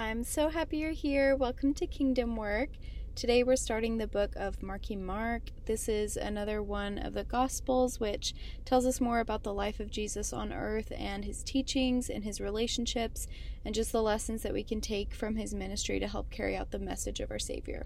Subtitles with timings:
[0.00, 1.34] I'm so happy you're here.
[1.34, 2.68] Welcome to Kingdom Work.
[3.16, 5.50] Today we're starting the book of Marky Mark.
[5.66, 8.32] This is another one of the Gospels, which
[8.64, 12.40] tells us more about the life of Jesus on earth and his teachings and his
[12.40, 13.26] relationships,
[13.64, 16.70] and just the lessons that we can take from his ministry to help carry out
[16.70, 17.84] the message of our Savior.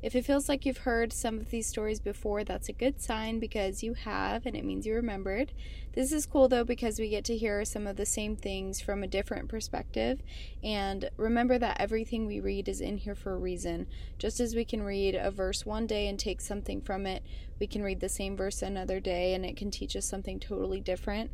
[0.00, 3.40] If it feels like you've heard some of these stories before, that's a good sign
[3.40, 5.52] because you have, and it means you remembered.
[5.94, 9.02] This is cool though because we get to hear some of the same things from
[9.02, 10.22] a different perspective.
[10.62, 13.88] And remember that everything we read is in here for a reason.
[14.18, 17.24] Just as we can read a verse one day and take something from it,
[17.58, 20.80] we can read the same verse another day and it can teach us something totally
[20.80, 21.32] different.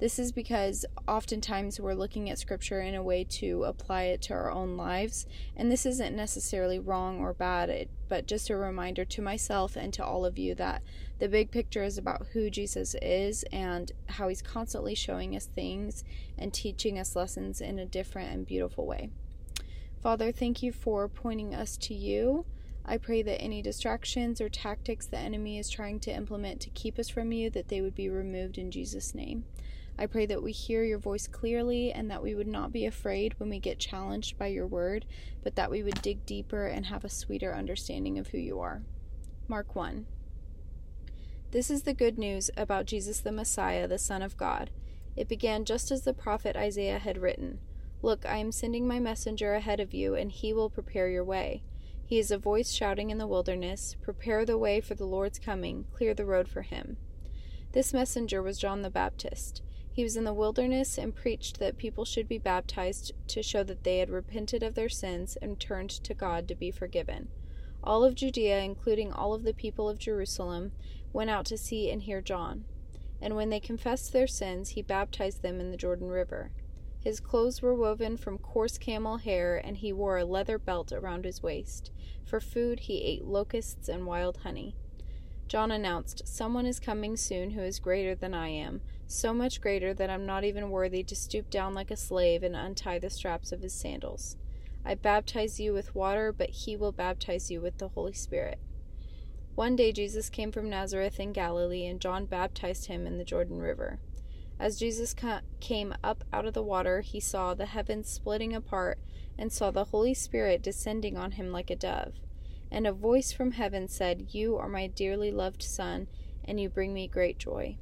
[0.00, 4.34] This is because oftentimes we're looking at scripture in a way to apply it to
[4.34, 5.26] our own lives,
[5.56, 10.04] and this isn't necessarily wrong or bad, but just a reminder to myself and to
[10.04, 10.82] all of you that
[11.20, 16.02] the big picture is about who Jesus is and how he's constantly showing us things
[16.36, 19.10] and teaching us lessons in a different and beautiful way.
[20.02, 22.44] Father, thank you for pointing us to you.
[22.84, 26.98] I pray that any distractions or tactics the enemy is trying to implement to keep
[26.98, 29.44] us from you that they would be removed in Jesus name.
[29.98, 33.38] I pray that we hear your voice clearly and that we would not be afraid
[33.38, 35.04] when we get challenged by your word,
[35.42, 38.82] but that we would dig deeper and have a sweeter understanding of who you are.
[39.46, 40.06] Mark 1.
[41.52, 44.70] This is the good news about Jesus the Messiah, the Son of God.
[45.14, 47.60] It began just as the prophet Isaiah had written
[48.02, 51.62] Look, I am sending my messenger ahead of you, and he will prepare your way.
[52.04, 55.86] He is a voice shouting in the wilderness, Prepare the way for the Lord's coming,
[55.94, 56.96] clear the road for him.
[57.72, 59.62] This messenger was John the Baptist.
[59.94, 63.84] He was in the wilderness and preached that people should be baptized to show that
[63.84, 67.28] they had repented of their sins and turned to God to be forgiven.
[67.84, 70.72] All of Judea, including all of the people of Jerusalem,
[71.12, 72.64] went out to see and hear John.
[73.22, 76.50] And when they confessed their sins, he baptized them in the Jordan River.
[76.98, 81.24] His clothes were woven from coarse camel hair, and he wore a leather belt around
[81.24, 81.92] his waist.
[82.24, 84.74] For food, he ate locusts and wild honey.
[85.46, 89.92] John announced, Someone is coming soon who is greater than I am, so much greater
[89.94, 93.52] that I'm not even worthy to stoop down like a slave and untie the straps
[93.52, 94.36] of his sandals.
[94.84, 98.58] I baptize you with water, but he will baptize you with the Holy Spirit.
[99.54, 103.60] One day Jesus came from Nazareth in Galilee, and John baptized him in the Jordan
[103.60, 104.00] River.
[104.58, 105.14] As Jesus
[105.60, 108.98] came up out of the water, he saw the heavens splitting apart
[109.38, 112.14] and saw the Holy Spirit descending on him like a dove.
[112.70, 116.08] And a voice from heaven said, You are my dearly loved Son,
[116.44, 117.78] and you bring me great joy.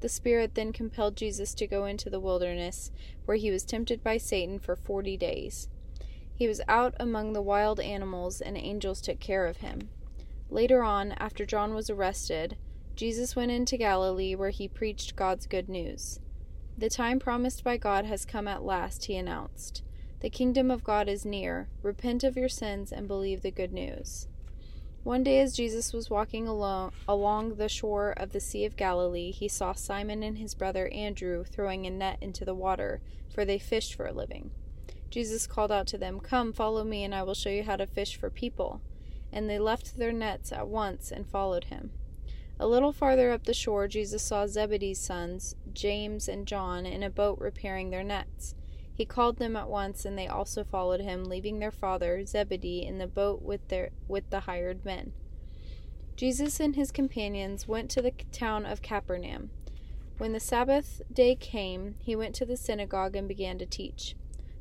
[0.00, 2.92] The Spirit then compelled Jesus to go into the wilderness,
[3.24, 5.68] where he was tempted by Satan for forty days.
[6.34, 9.88] He was out among the wild animals, and angels took care of him.
[10.50, 12.56] Later on, after John was arrested,
[12.94, 16.20] Jesus went into Galilee, where he preached God's good news.
[16.76, 19.82] The time promised by God has come at last, he announced.
[20.20, 21.68] The kingdom of God is near.
[21.82, 24.28] Repent of your sins and believe the good news.
[25.04, 29.30] One day, as Jesus was walking along, along the shore of the Sea of Galilee,
[29.30, 33.00] he saw Simon and his brother Andrew throwing a net into the water,
[33.32, 34.50] for they fished for a living.
[35.10, 37.86] Jesus called out to them, Come, follow me, and I will show you how to
[37.86, 38.82] fish for people.
[39.32, 41.92] And they left their nets at once and followed him.
[42.60, 47.10] A little farther up the shore, Jesus saw Zebedee's sons, James and John, in a
[47.10, 48.54] boat repairing their nets.
[48.98, 52.98] He called them at once, and they also followed him, leaving their father Zebedee in
[52.98, 55.12] the boat with their with the hired men.
[56.16, 59.50] Jesus and his companions went to the town of Capernaum.
[60.18, 64.16] When the Sabbath day came, he went to the synagogue and began to teach.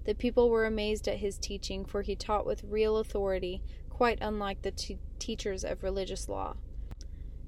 [0.06, 4.62] The people were amazed at his teaching, for he taught with real authority, quite unlike
[4.62, 6.58] the t- teachers of religious law.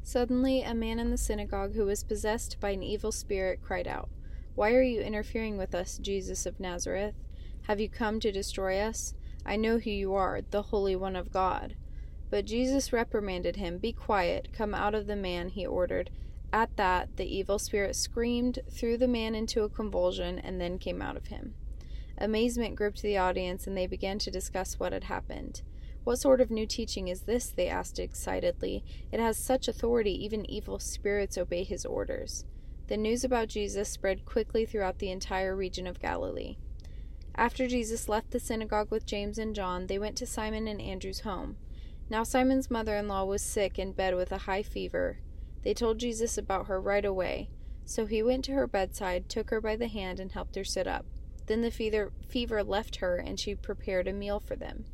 [0.02, 4.10] Suddenly, a man in the synagogue who was possessed by an evil spirit cried out,
[4.60, 7.16] why are you interfering with us, Jesus of Nazareth?
[7.68, 9.14] Have you come to destroy us?
[9.46, 11.78] I know who you are, the Holy One of God.
[12.30, 13.78] But Jesus reprimanded him.
[13.78, 14.50] Be quiet.
[14.52, 16.10] Come out of the man, he ordered.
[16.52, 21.02] At that, the evil spirit screamed, threw the man into a convulsion, and then came
[21.02, 21.54] out of him.
[22.18, 25.62] Amazement gripped the audience, and they began to discuss what had happened.
[26.04, 27.48] What sort of new teaching is this?
[27.48, 28.84] they asked excitedly.
[29.10, 32.44] It has such authority, even evil spirits obey his orders.
[32.90, 36.58] The news about Jesus spread quickly throughout the entire region of Galilee.
[37.36, 41.20] After Jesus left the synagogue with James and John, they went to Simon and Andrew's
[41.20, 41.58] home.
[42.10, 45.20] Now Simon's mother in law was sick in bed with a high fever.
[45.62, 47.52] They told Jesus about her right away.
[47.86, 50.88] So he went to her bedside, took her by the hand, and helped her sit
[50.88, 51.06] up.
[51.46, 54.86] Then the fever, fever left her, and she prepared a meal for them.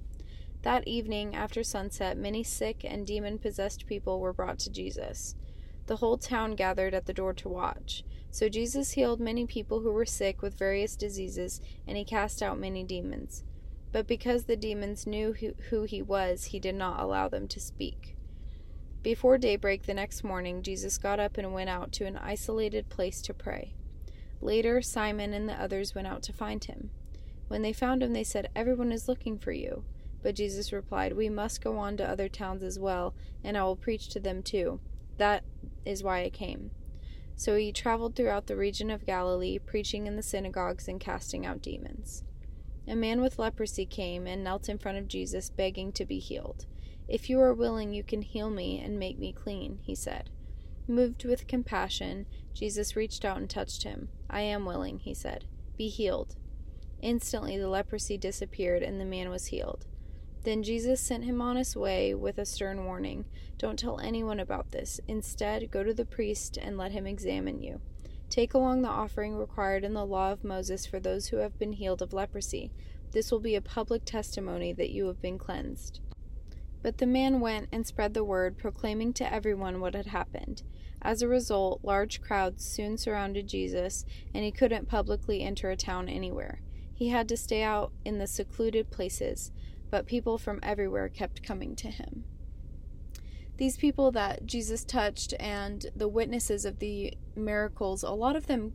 [0.63, 5.35] That evening, after sunset, many sick and demon possessed people were brought to Jesus.
[5.87, 8.03] The whole town gathered at the door to watch.
[8.31, 12.59] So Jesus healed many people who were sick with various diseases, and he cast out
[12.59, 13.43] many demons.
[13.91, 15.33] But because the demons knew
[15.69, 18.15] who he was, he did not allow them to speak.
[19.03, 23.21] Before daybreak the next morning, Jesus got up and went out to an isolated place
[23.21, 23.75] to pray.
[24.41, 26.89] Later, Simon and the others went out to find him.
[27.47, 29.85] When they found him, they said, Everyone is looking for you.
[30.23, 33.75] But Jesus replied, We must go on to other towns as well, and I will
[33.75, 34.79] preach to them too.
[35.17, 35.43] That
[35.85, 36.71] is why I came.
[37.35, 41.61] So he traveled throughout the region of Galilee, preaching in the synagogues and casting out
[41.61, 42.23] demons.
[42.87, 46.65] A man with leprosy came and knelt in front of Jesus, begging to be healed.
[47.07, 50.29] If you are willing, you can heal me and make me clean, he said.
[50.87, 54.09] Moved with compassion, Jesus reached out and touched him.
[54.29, 55.45] I am willing, he said.
[55.77, 56.35] Be healed.
[57.01, 59.85] Instantly the leprosy disappeared and the man was healed.
[60.45, 63.25] Then Jesus sent him on his way with a stern warning
[63.57, 65.01] Don't tell anyone about this.
[65.07, 67.81] Instead, go to the priest and let him examine you.
[68.29, 71.73] Take along the offering required in the law of Moses for those who have been
[71.73, 72.71] healed of leprosy.
[73.11, 75.99] This will be a public testimony that you have been cleansed.
[76.83, 80.61] But the man went and spread the word, proclaiming to everyone what had happened.
[81.01, 86.07] As a result, large crowds soon surrounded Jesus, and he couldn't publicly enter a town
[86.07, 86.61] anywhere.
[86.93, 89.51] He had to stay out in the secluded places,
[89.89, 92.25] but people from everywhere kept coming to him
[93.57, 98.73] these people that Jesus touched and the witnesses of the miracles, a lot of them,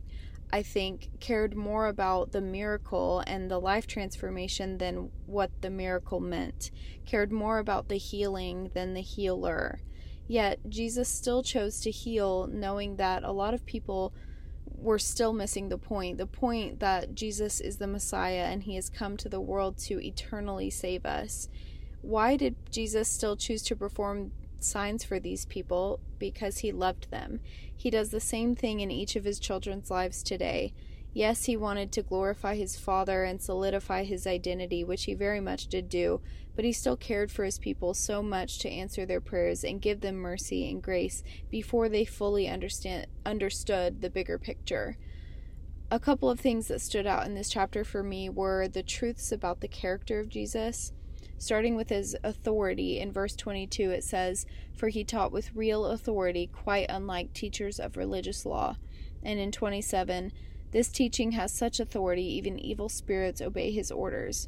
[0.51, 6.19] I think, cared more about the miracle and the life transformation than what the miracle
[6.19, 6.71] meant,
[7.05, 9.81] cared more about the healing than the healer.
[10.27, 14.13] Yet Jesus still chose to heal, knowing that a lot of people
[14.65, 18.89] were still missing the point the point that Jesus is the Messiah and he has
[18.89, 21.47] come to the world to eternally save us.
[22.01, 24.31] Why did Jesus still choose to perform
[24.63, 27.39] signs for these people because he loved them.
[27.75, 30.73] He does the same thing in each of his children's lives today.
[31.13, 35.67] Yes, he wanted to glorify his Father and solidify his identity, which he very much
[35.67, 36.21] did do,
[36.55, 39.99] but he still cared for his people so much to answer their prayers and give
[39.99, 44.97] them mercy and grace before they fully understand understood the bigger picture.
[45.89, 49.33] A couple of things that stood out in this chapter for me were the truths
[49.33, 50.93] about the character of Jesus
[51.41, 52.99] starting with his authority.
[52.99, 57.97] In verse 22, it says, For he taught with real authority, quite unlike teachers of
[57.97, 58.77] religious law.
[59.23, 60.31] And in 27,
[60.71, 64.47] this teaching has such authority, even evil spirits obey his orders.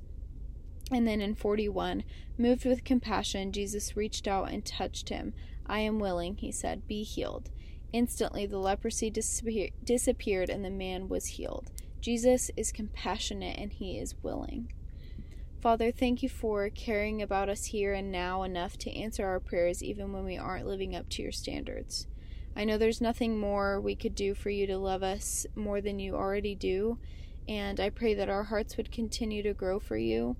[0.92, 2.04] And then in 41,
[2.38, 5.34] moved with compassion, Jesus reached out and touched him.
[5.66, 7.50] I am willing, he said, be healed.
[7.92, 11.72] Instantly, the leprosy disappeared and the man was healed.
[12.02, 14.74] Jesus is compassionate and he is willing.
[15.62, 19.81] Father, thank you for caring about us here and now enough to answer our prayers
[19.81, 22.08] even when we aren't living up to your standards.
[22.56, 26.00] I know there's nothing more we could do for you to love us more than
[26.00, 27.00] you already do,
[27.48, 30.36] and I pray that our hearts would continue to grow for you.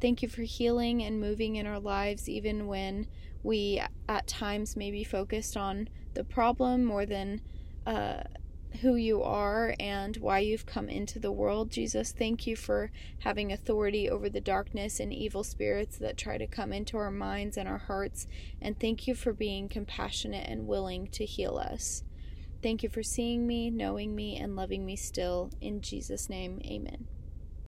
[0.00, 3.06] Thank you for healing and moving in our lives, even when
[3.42, 7.40] we at times may be focused on the problem more than
[7.86, 8.22] uh,
[8.80, 11.70] who you are and why you've come into the world.
[11.70, 12.90] Jesus, thank you for
[13.20, 17.56] having authority over the darkness and evil spirits that try to come into our minds
[17.56, 18.26] and our hearts.
[18.60, 22.04] And thank you for being compassionate and willing to heal us.
[22.62, 25.50] Thank you for seeing me, knowing me, and loving me still.
[25.60, 27.06] In Jesus' name, amen.